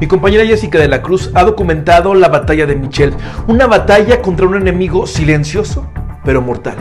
[0.00, 3.14] Mi compañera Jessica de la Cruz ha documentado la batalla de Michelle,
[3.46, 5.86] una batalla contra un enemigo silencioso
[6.24, 6.76] pero mortal.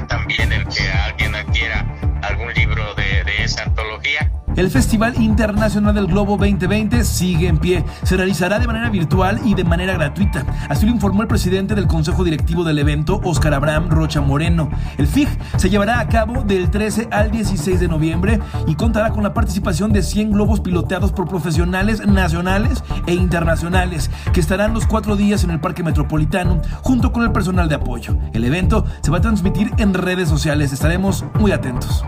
[4.56, 7.84] el Festival Internacional del Globo 2020 sigue en pie.
[8.04, 10.46] Se realizará de manera virtual y de manera gratuita.
[10.70, 14.70] Así lo informó el presidente del Consejo Directivo del evento, Óscar Abraham Rocha Moreno.
[14.98, 15.28] El FIG
[15.58, 19.92] se llevará a cabo del 13 al 16 de noviembre y contará con la participación
[19.92, 25.52] de 100 globos piloteados por profesionales nacionales e internacionales que estarán los cuatro días en
[25.52, 28.18] el Parque Metropolitano junto con el personal de apoyo.
[28.34, 30.72] El evento se va a transmitir en redes sociales.
[30.72, 32.06] Estaremos muy atentos.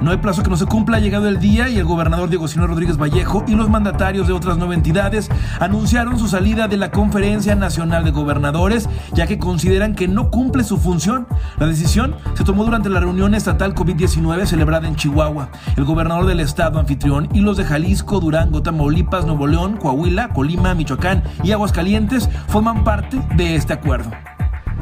[0.00, 2.48] No hay plazo que no se cumpla, ha llegado el día y el gobernador Diego
[2.48, 6.90] Sinue Rodríguez Vallejo y los mandatarios de otras nueve entidades anunciaron su salida de la
[6.90, 11.26] Conferencia Nacional de Gobernadores, ya que consideran que no cumple su función.
[11.58, 15.48] La decisión se tomó durante la reunión estatal COVID-19 celebrada en Chihuahua.
[15.76, 20.74] El gobernador del estado anfitrión y los de Jalisco, Durango, Tamaulipas, Nuevo León, Coahuila, Colima,
[20.74, 24.10] Michoacán y Aguascalientes forman parte de este acuerdo.